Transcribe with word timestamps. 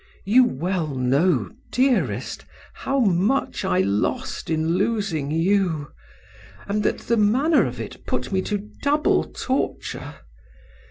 You 0.25 0.45
well 0.45 0.87
know, 0.95 1.51
dearest, 1.71 2.45
how 2.73 3.01
much 3.01 3.63
I 3.63 3.81
lost 3.81 4.49
in 4.49 4.73
losing 4.75 5.29
you, 5.29 5.89
and 6.67 6.81
that 6.81 7.01
the 7.01 7.17
manner 7.17 7.67
of 7.67 7.79
it 7.79 8.03
put 8.07 8.31
me 8.31 8.41
to 8.41 8.67
double 8.81 9.25
torture. 9.25 10.15